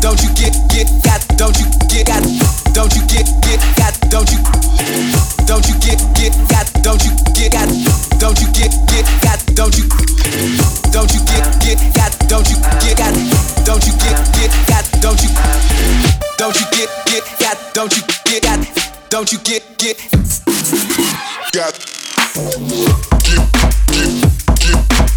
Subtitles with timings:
[0.00, 2.22] don't you get get got don't you get got
[2.72, 4.38] don't you get get got don't you.
[5.46, 7.68] Don't you get get got don't you get got
[8.18, 9.84] don't you get get got don't you.
[10.90, 13.14] Don't you get get got don't you get got
[13.64, 15.28] don't you get get got don't you.
[16.38, 18.66] Don't you get get got don't you get got
[19.10, 21.60] don't you get get got get get
[25.00, 25.09] get.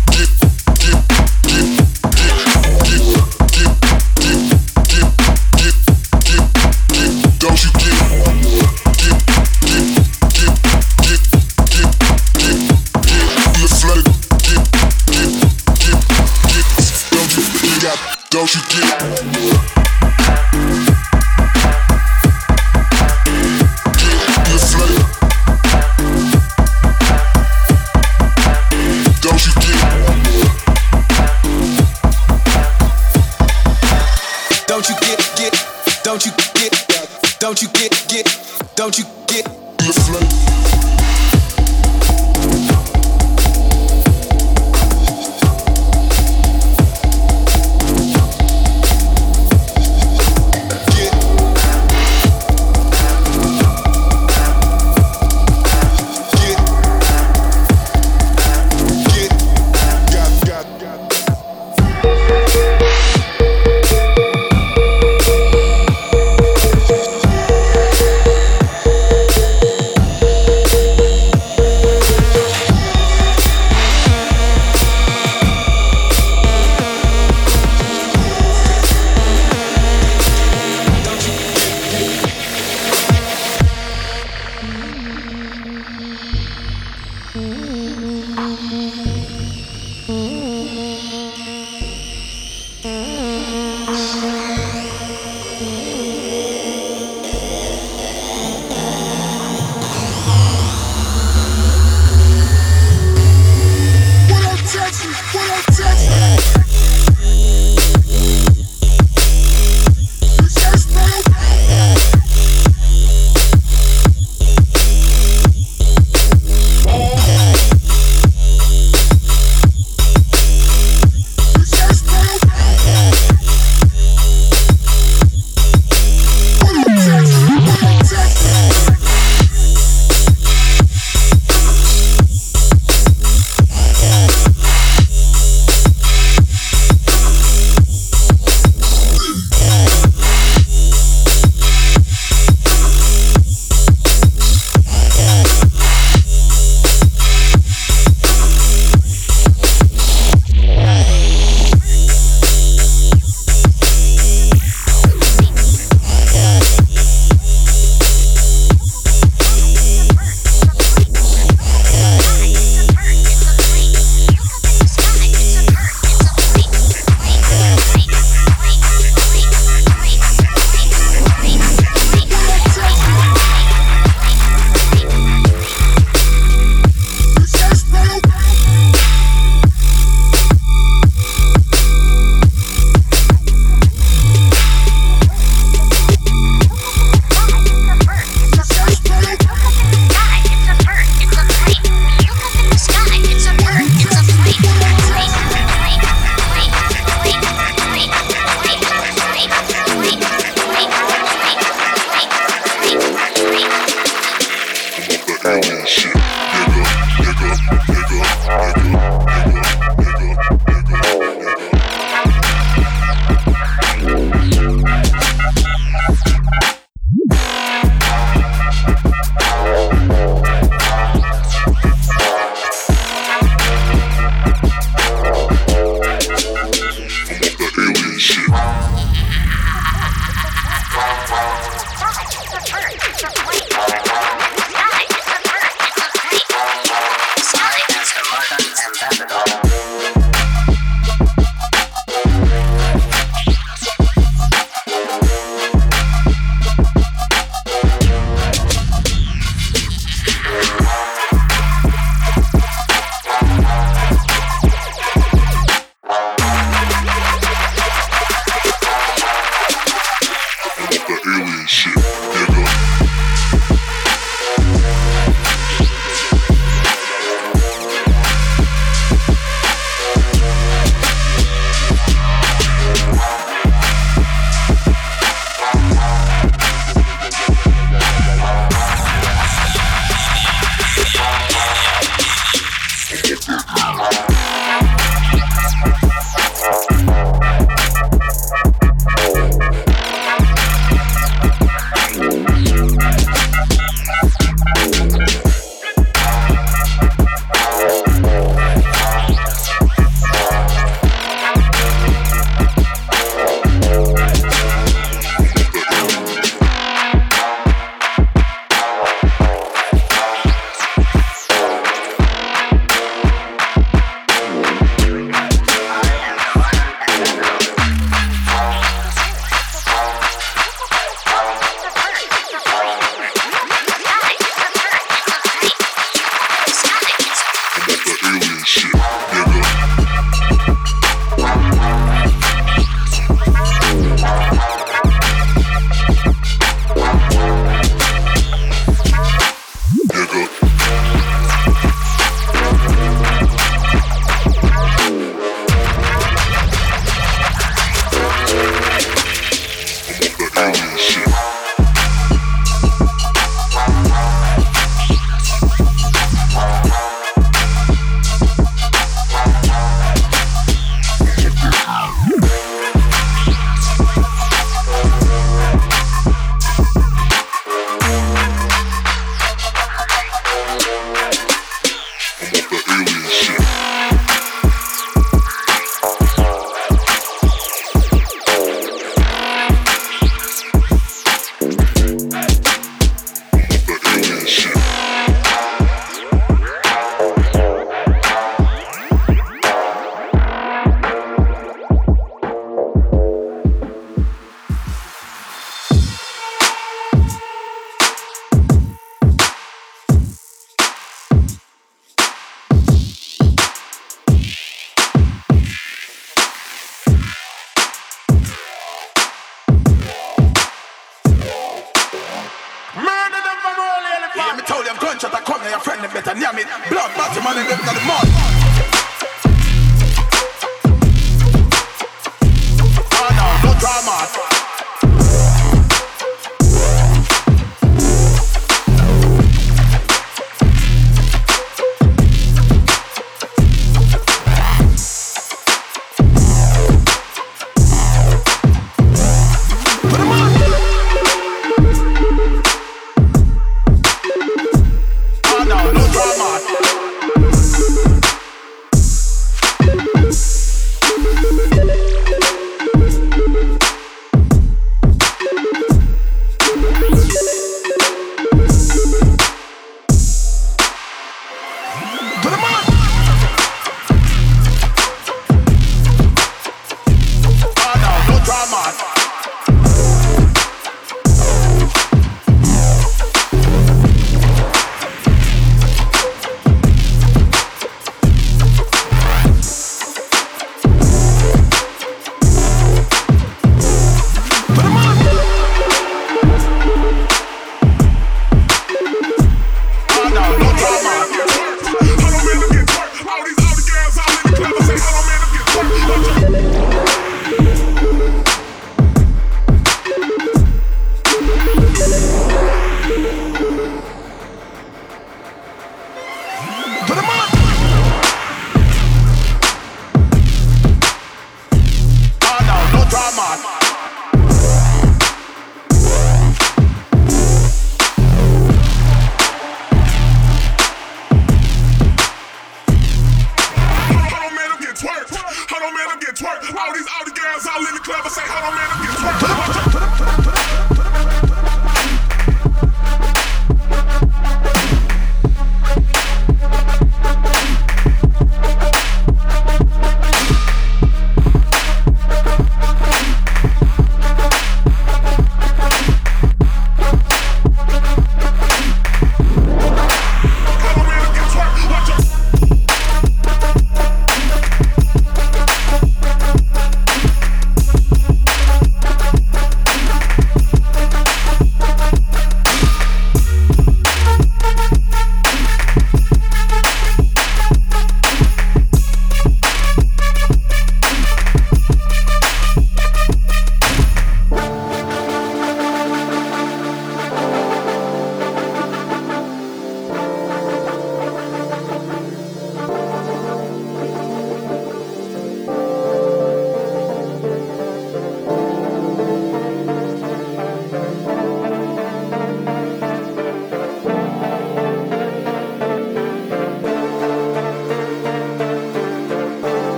[18.56, 18.93] You get.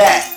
[0.00, 0.29] that.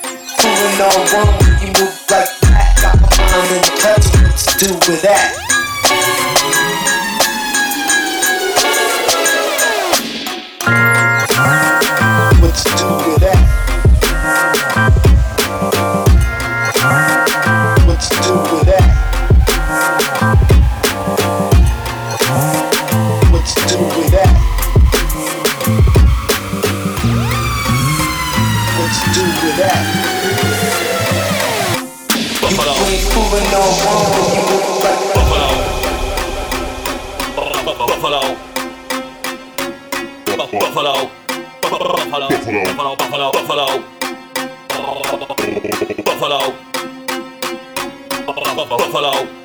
[48.94, 49.43] Buffalo.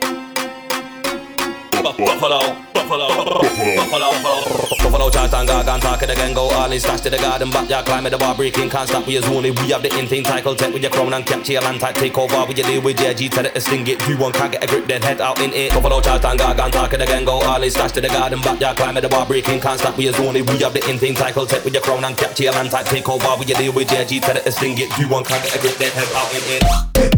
[8.39, 10.93] Breaking, can't stop, we as only we have the in thing cycle tech with your
[10.93, 13.53] crown and capture your land type take over your deal with your G tell it
[13.53, 15.97] to sting it do one can't get a grip then head out in it Buffalo
[15.97, 19.09] and gargan talk it again go all slash to the garden back yeah climb the
[19.09, 21.75] bar breaking can't stop we as only we have the in thing cycle tech with
[21.75, 24.21] your crown and capture your land type take over with your deal with your G
[24.21, 26.43] tell it to sting it do one can't get a grip then head out in
[26.47, 27.18] it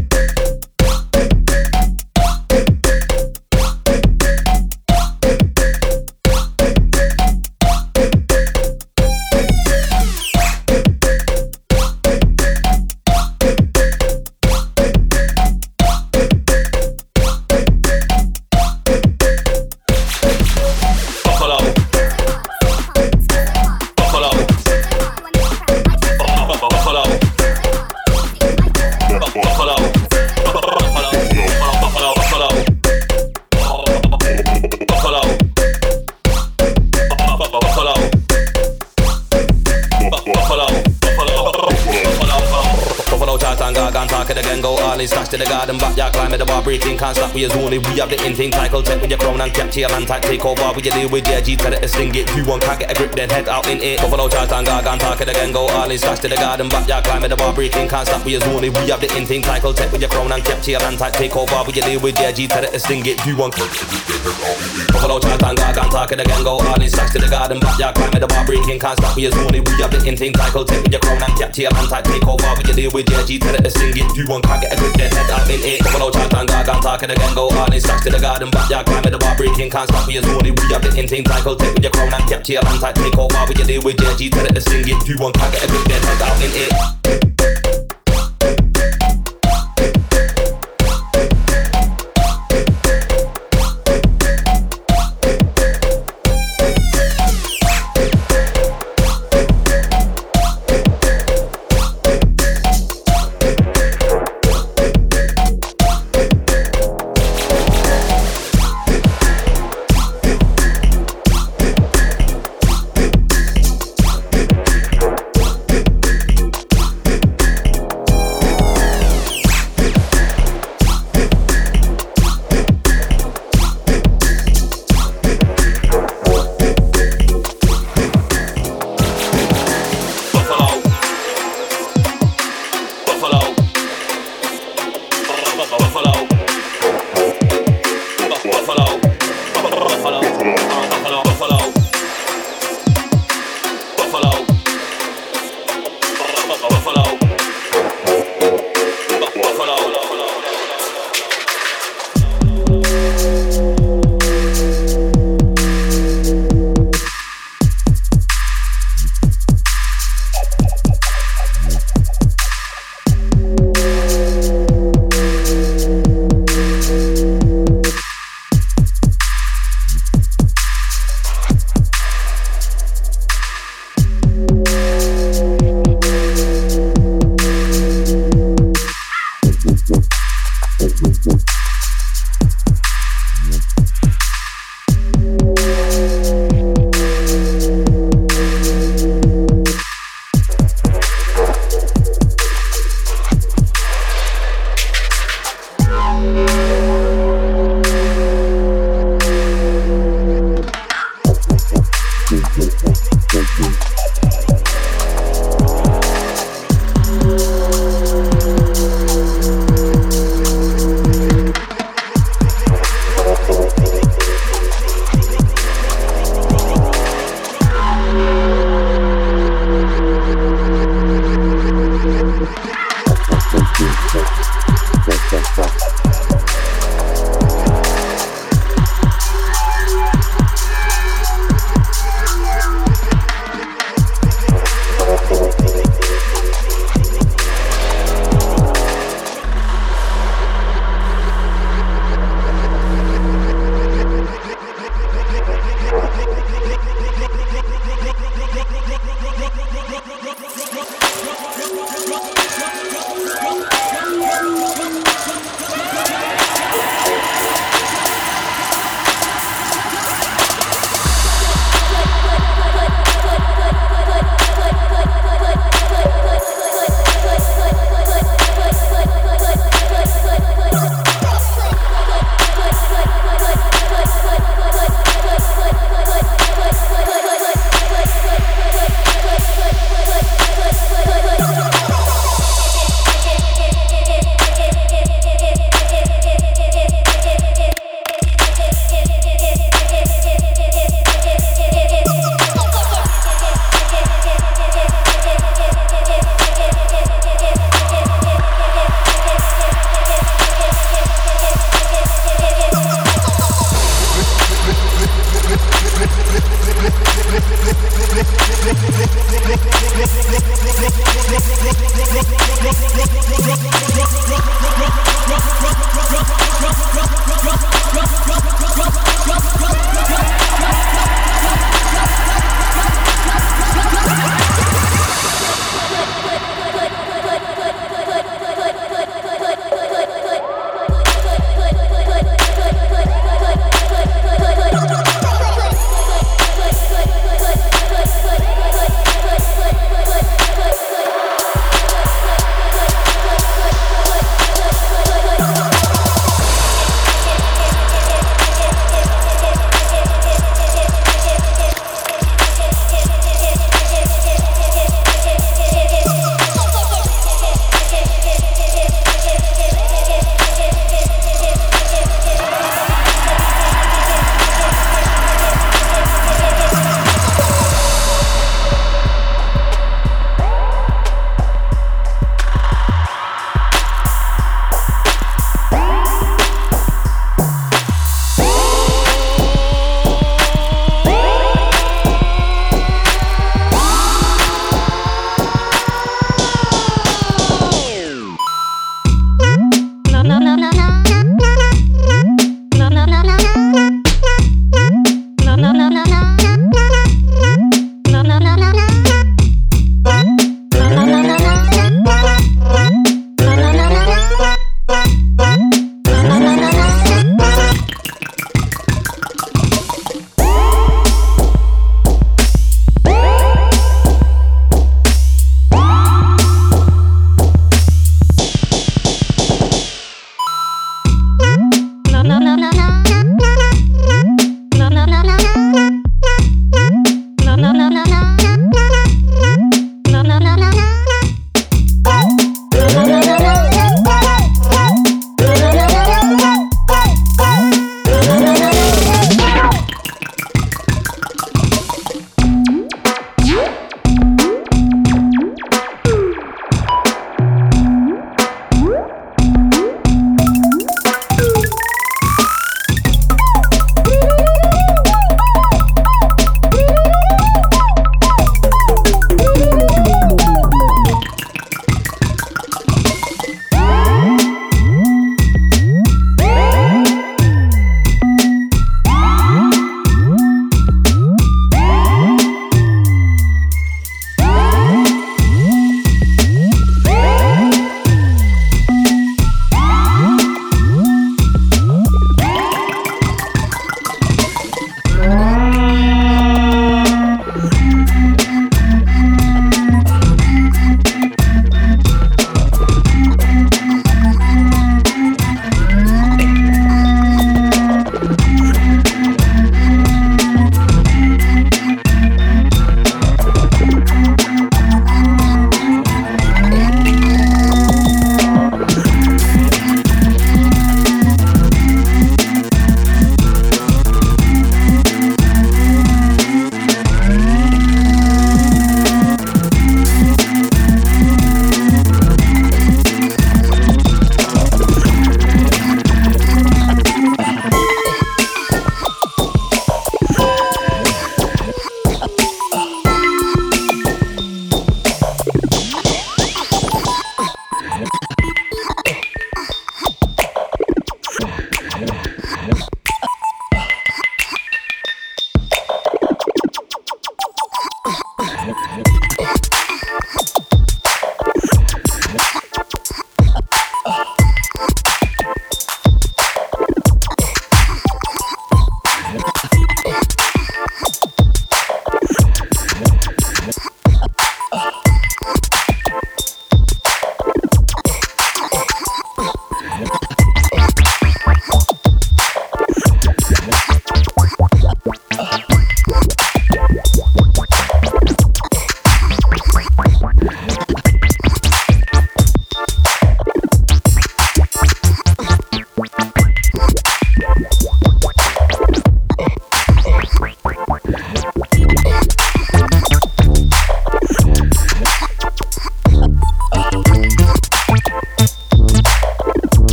[47.45, 49.88] is only, we have the in thing, cycle, tech with your crown and capture your
[49.91, 52.45] land tight, take over, we you deal with JG, tell it to sting it, you
[52.45, 55.20] want, can't get a grip, then head out in it, Buffalo chart and gargan, talk
[55.20, 58.07] it again, go all in, slash to the garden, backyard, climb the bar, breaking, can't
[58.07, 60.80] stop, we is only, we have the cycle, tech with your crown and capture your
[60.80, 63.36] land tight, take over, we you deal with JG, tell it to sting it, you
[63.36, 67.61] want, Buffalo chart and gargan, talk it again, go all in, slash to the garden,
[67.61, 70.82] backyard, climb the bar, breaking, can't stop, we is only, we have the cycle, tech
[70.82, 73.41] with your crown and capture your land tight, take over, we you deal with JG,
[73.41, 75.61] tell it to sting it, you want, can't get a grip, then head out in
[75.62, 78.51] it, Buffalo chart and gargan, talk it again, go all in, slash to the garden,
[78.51, 81.24] backyard, climb the bar, breaking, can't stop, we is only, we have the in thing,
[81.26, 83.64] cycle, tech oh, with your crown and capture your land tight, take over, we you
[83.64, 86.22] deal with JG, tell it to sting it, want, can't get a grip, then head
[86.22, 87.30] out in it.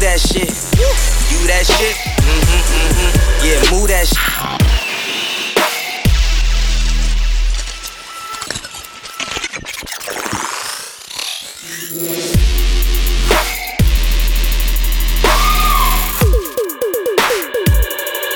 [0.00, 0.48] move that shit.
[1.30, 1.94] You that shit.
[2.24, 3.44] Mm-hmm, mm-hmm.
[3.44, 4.16] Yeah, move that shit.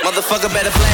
[0.05, 0.94] Motherfucker better play.